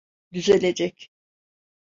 Düzelecek. 0.33 1.11